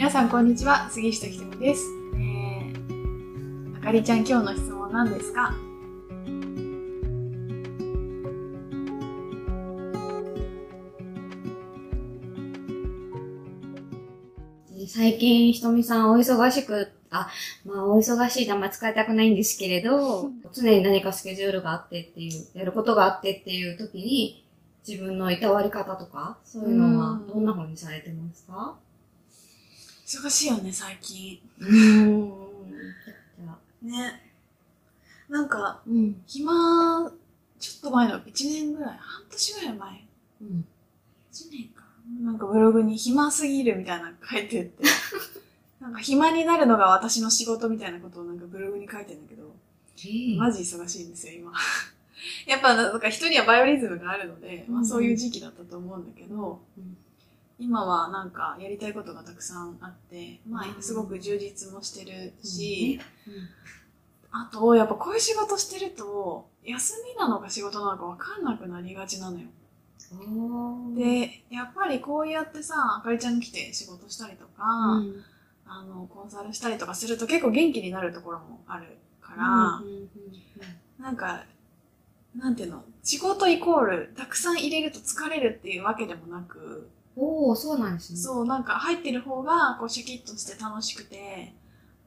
[0.00, 0.88] 皆さんこんにちは。
[0.88, 5.52] 杉下ひとみです、えー、あかりちゃん今日の質問は何ですか
[14.88, 17.28] 最近、ひとみさんお忙しく、あ、
[17.66, 24.46] まあお忙しいってあんまり使いたくないんですけれど、常に何かスケジュールがあってっていう、やることがあってっていう時に、
[24.88, 28.78] 自分のいたわり方とか、そういうのはどんな風にされてますか？
[30.10, 31.38] 忙しいよね最近。
[31.60, 32.40] うーん。
[33.82, 34.20] ね。
[35.28, 36.20] なんかうん。
[36.26, 37.12] 暇
[37.60, 40.04] ちょっと前の1年ぐらい半年ぐらい前。
[40.42, 40.64] うん。
[41.32, 41.84] 1年か。
[42.24, 44.82] なんかブログに暇すぎるみたいなの書いてって。
[45.80, 49.54] なんか暇になるのが私の仕事みたいなことをなんかブログに書いてるんだけど。
[50.38, 51.52] マジ忙しいんですよ、今。
[52.46, 54.86] やっぱ、なんか人にはバイオリズムがあるので、まあうん。
[54.86, 56.96] そういう時期だったと思うんだけど、うん
[57.60, 62.98] 今はなんかやりたいことがたくさんあって、まあすごく充実もしてるし、
[64.32, 69.46] あと、やっぱこういう仕事してると、休みなのか仕事なのかわかんなくなりがちなのよ。
[70.12, 70.94] うん。
[70.94, 75.24] で、やっぱりこうやってさ、あかりちゃんが来て仕事したりとか、うん、
[75.66, 79.82] あの、コンサルしたりとかすると結構元気になるところもあるから、
[80.98, 81.44] なんか、
[82.34, 88.18] なんていうの、仕事イコール、たくさん入れると疲れるっていうわけでもなく、おー、そうなんですね。
[88.18, 91.54] そう、なんか入ってる方が、こう、シャキッとして楽しくて、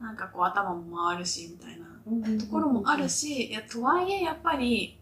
[0.00, 1.86] なんかこう、頭も回るし、みたいな。
[2.06, 2.38] うん。
[2.38, 4.98] ところもあるし、いや、とはいえ、やっぱり、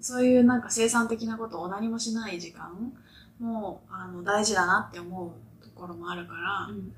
[0.00, 2.92] そういうなんか生産的なことを何もしない時間
[3.38, 6.92] も、あの、大事だなって思うところもあるからうん、うん。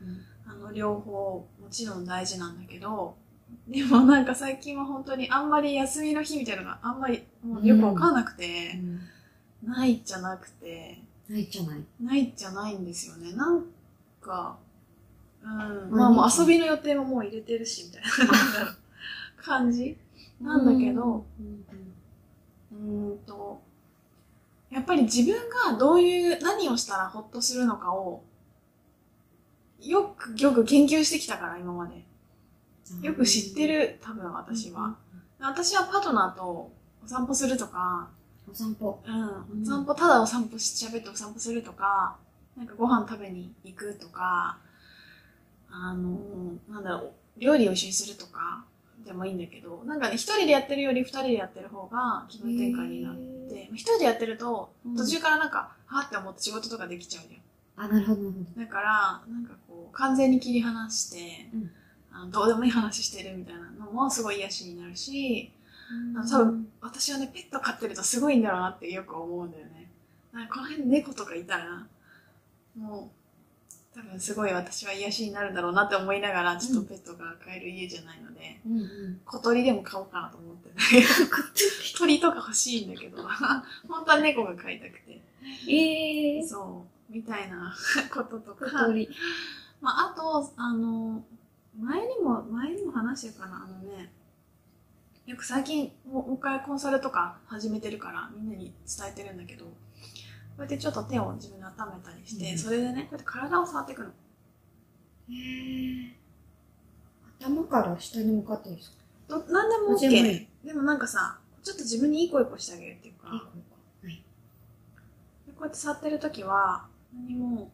[0.47, 3.17] あの、両方、もちろん大事なんだけど、
[3.69, 8.81] でもなんか最近は本当にあんまり休みの日みたいなのがあんまりもうよくわかんなくて、
[9.63, 9.71] うん。
[9.71, 11.85] ないじゃなくて、ないじゃない。
[12.01, 13.33] ないじゃないんですよね。
[13.33, 13.65] なん
[14.21, 14.59] か、
[15.43, 18.77] うん、何まあもう遊びの予定ももう入れてるし、みたいな
[19.43, 19.97] 感じ
[20.41, 21.65] なんだけど、うん
[22.73, 23.61] うーんと、
[24.71, 25.35] やっぱり自分
[25.73, 28.23] がどういう、何をしたらホッとするのかを、
[29.81, 31.95] よくよく研究してきたから、今まで。
[31.95, 32.07] うん
[33.03, 34.97] よく知ってる、多分私は。。
[35.41, 36.71] 私はパートナーと
[37.05, 38.11] お散歩するとか、
[38.51, 39.01] お散歩。
[39.07, 42.17] うん、うんお散歩、ただお散歩し、喋ってお散歩するとか、
[42.57, 44.59] なんかご飯食べに行くとか、
[45.71, 46.19] あの、
[46.69, 48.65] なんだろう、料理を一緒にするとか、
[49.05, 53.17] でもいいんだけど、なんかね、一人でやってるより二人でやってる方が気分転換になっ
[53.49, 57.85] て、一人でやってると、うん途中からなんか、はって思って仕事とかできちゃうじゃん。
[57.85, 58.23] あ、なるほど。
[58.57, 61.71] だから、なんかこう、完全に切り離して、うん
[62.17, 65.53] あのどうでもいい話してるみたいなのもすごい癒しになるし、
[66.15, 69.91] 多分、私はね、ペット飼ってるとすごいんだろうなってよく思うんだよね。
[70.33, 71.87] なんかこの辺猫とかいたら、
[72.77, 79.21] もう、多分すごい私は癒しになるんだろうなって思いながら、ちょっとペットが飼える家じゃないので、うんうん。
[79.25, 81.07] 小鳥でも飼おうかなと思ってる。
[81.97, 83.23] 鳥とか欲しいんだけど、
[83.89, 85.23] 本当は猫が飼いたくて。
[85.69, 87.75] えー、そう、みたいな
[88.13, 88.87] ことと小か。
[88.87, 89.09] 鳥。
[89.81, 91.25] まあ、あと、あの、
[91.79, 94.11] 前にも、前にも話してるかな、あのね、
[95.27, 99.73] よく最近、もう一回コンサルとか始めてるから、みんなに伝えてるんだけど、こ
[100.59, 102.59] うやってちょっと手を自分で温めたりして、うん。
[102.59, 104.11] それでね、こうやって体を触っていくの。
[105.29, 106.11] えー、
[107.41, 108.97] 頭から下に向かってですか？
[109.29, 110.47] どなんでも OK。
[110.65, 113.29] でもなんかさ、ちょっと自分にいい声こしてあげるっていうか、
[114.07, 114.23] い。
[115.49, 117.73] こうやって触ってる時は、何も、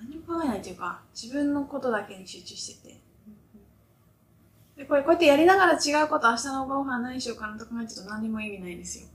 [0.00, 3.00] 何も考えないっていうか、自分のことだけに集中してて、
[4.78, 9.08] で、これこうやってやりながら違うこと、明日のご飯何しようかなと考えてると何にも意味ないんですよ。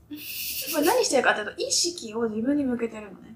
[0.74, 3.34] これ何してるかっていうと、意識を自分に向けてるのね。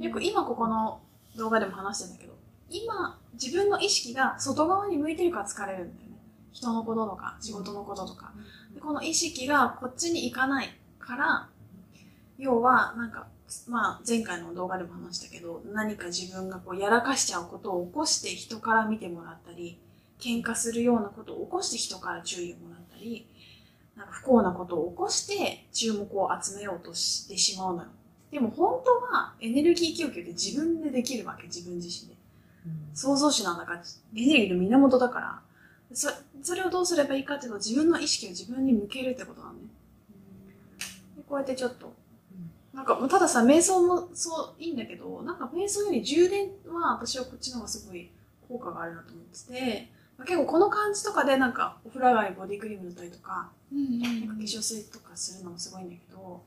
[0.00, 1.00] よく今ここの
[1.36, 2.34] 動画でも話してるんだけど、
[2.70, 6.16] 今自分の意識が外側に向いてるから疲れるんだよね。
[6.52, 8.32] 人のこととか、仕事のこととか。
[8.72, 10.68] でこの意識がこっちに行かない
[11.00, 11.48] から、
[12.38, 13.26] 要はなんか、
[13.66, 19.80] まあ前回の動画でも話したけど、何か自分がこうやらかしちゃうことを起こして人から見てもらったり、
[20.20, 23.26] 喧嘩するようなことを起こして人から注意をもらったり、
[23.96, 27.88] なんか不幸なことを起こして注目を集めようとしてしまうのよ。
[28.30, 32.14] でも本当はエネルギー供給って自分でできるわけ、自分自身で。
[32.14, 32.20] うん
[32.94, 35.40] 創造主なんだから、エネルギーの源だから。
[35.92, 36.08] そ
[36.42, 39.60] それをどうすればいいかっていうと、自分の意識を自分に向けるってことなのね。
[41.16, 41.92] でこうやってちょっと、
[42.72, 48.10] なんか、たださ、瞑想もそういいんだけど、なんか瞑想より充電は私はこっちの方がすごい
[48.48, 56.44] 効果があるなと思ってて、まあ結構この感じとかでなんかお風呂上がりにボディクリーム塗ったりとか、うんなんか化粧水とかするのもすごいんだけど、こ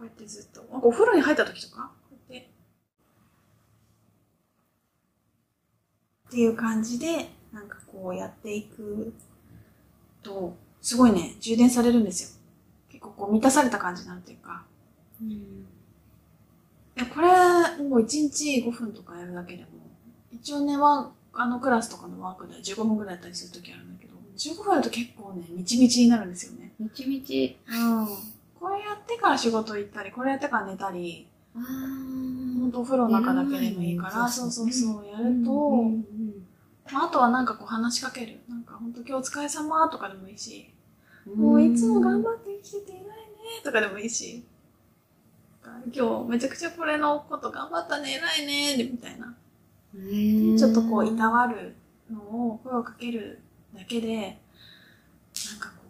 [0.00, 2.48] うやってずっと、なんかお風呂に入った時とか、こうやって、
[6.28, 9.14] っていう感じで、なんかこうやっていく
[10.22, 12.40] と、すごいね、充電されるんですよ。
[12.90, 14.64] 結構こう満たされた感じになるというか。
[15.20, 15.30] うん。
[15.30, 15.36] い
[16.96, 17.28] や、これ、
[17.82, 19.68] もう1日5分とかやるだけでも、
[20.32, 26.72] 一応ね、ワーあのクラスとかのワークで15分くらいやったりするときあるんだけど、15分やると結構ね、みちみちになるんですよね。
[26.78, 27.58] みちみち。
[27.66, 28.06] うん。
[28.58, 36.04] これやってから仕事行ったり、これやってから寝たり、あほんとお風呂の中だけでもいいから、そうそうそう、やると、うんうん
[36.92, 38.40] まあ、あとはなんかこう話しかける。
[38.48, 40.70] なんかほんと今日お疲れ様とかでもいいし、
[41.26, 43.06] うんもういつも頑張って生きてて偉いね
[43.64, 44.44] とかでもいいし、
[45.94, 49.34] 今日めちゃくちゃこれのこと頑張ったね、偉いねみたいな。
[50.64, 51.76] ちょっとこう、いたわる
[52.10, 53.40] のを声をかける
[53.74, 55.84] だけで、なんかこ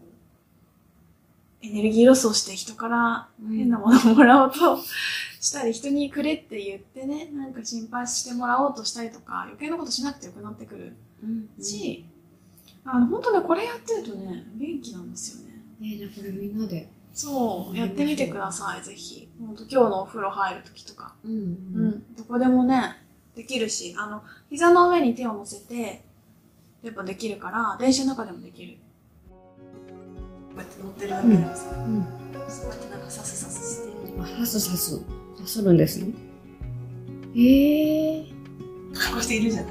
[1.62, 4.78] う、エネルギーロスをして人から変なものをもらおうと
[5.40, 12.04] したり、人にくれって言ってね、なんか心配してもらおうとしたりとか、余計なことしなくてよくなってくるうんし、
[12.84, 15.62] あの、本当ね、これやってるとね、元気なんですよね。
[15.80, 16.90] えー、じゃあこれみんなで。
[17.12, 19.28] そう、やってみてください、ぜひ。
[19.38, 21.14] 本当今日のお風呂入るときとか。
[21.24, 23.03] うんうん、どこでもね、
[23.34, 26.04] できるし、あの、膝の上に手を乗せて、
[26.82, 28.76] やっぱできるから、電車の中でもできる。
[29.28, 32.02] こうやって乗ってるだけでもさ、うん。
[32.02, 33.94] こうやってなんかサスサスして。
[34.20, 34.96] あ、さすさす。
[34.96, 35.02] さ
[35.46, 36.12] するんですね。
[37.36, 38.34] ええー。
[39.12, 39.66] こうしているじゃん。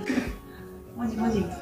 [0.97, 1.39] マジマジ。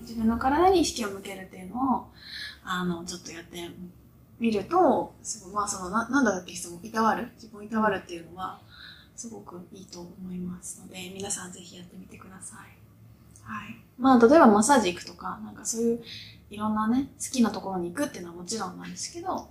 [0.00, 2.06] 自分の体に意識を向けるっていうのを、
[2.64, 3.70] あの、ちょっとやって
[4.38, 8.60] みると、すごい、まあその、ななんだっけ、その、いたわる自分をいたわるっていうのは、
[9.14, 12.58] すごくいいと思いますので、皆さんぜひやってみてください。
[13.42, 13.76] はい。
[13.98, 16.02] まあ、例えばマッサージ行くとか、なんかそういう、
[16.50, 19.48] いろんなね、好きなところに行くっていうのはもちろんなんですけど、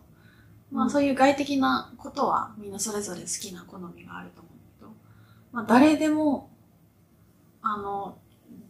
[0.71, 4.91] まあそういう外的なことはみんなそれぞれ好きな好みがあると思うけど、
[5.51, 6.49] まあ誰でも、
[7.61, 8.17] あの、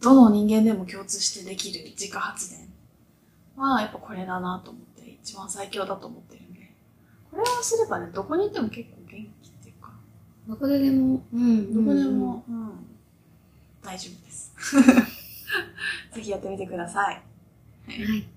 [0.00, 2.68] どの人間でも共通してできる自家発電
[3.56, 4.95] はやっぱこれだなと思って、
[5.26, 6.70] 一番最強だと思ってるんで、
[7.32, 9.90] これをすればね、どこに行っても結構元気っていうか、
[10.46, 11.20] どこででも。
[11.34, 12.70] うんどこでも、うん、
[13.82, 14.54] 大丈夫です。
[16.14, 17.22] ぜひやってみてください。
[17.88, 18.28] はい。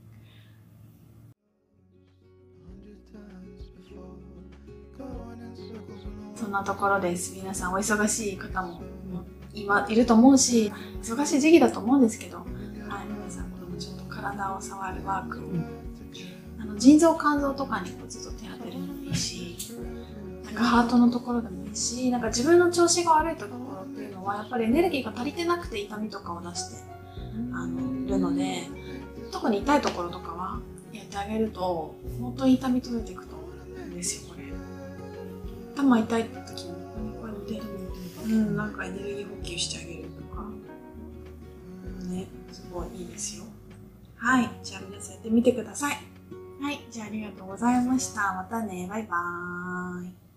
[6.34, 7.36] そんなところです。
[7.36, 8.82] 皆さんお忙しい方も
[9.54, 12.48] 今いると思うし、忙しい時期だと思うんですけど、はい、
[13.08, 15.89] 皆さんこのちょっと体を触るワークを、
[16.60, 19.16] あの腎臓肝臓とかにこうずっと手当てるのもいい。
[19.16, 19.56] し、
[20.46, 21.76] なんかハートのところでもいい。
[21.76, 26.84] し、なんか自分の調子が悪いところっていうのはやっぱりエネルギーが足りてなくて痛みとかを出して
[27.54, 28.68] あのいるので、
[29.32, 30.60] 特に痛いところとかは
[30.92, 33.46] やってあげると本当に痛み取れていくと思
[33.78, 34.46] うんですよこれ。
[35.76, 37.62] 頭痛い時にここにこうやって
[38.26, 40.50] うんなんかエネルギー補給してあげるとか。
[42.10, 43.46] ねすごいいいですよ。
[44.16, 45.98] はいじゃあ皆さんやってみてください。
[46.62, 48.34] はいじゃあありがとうございました。
[48.34, 50.29] またねバイバーイ。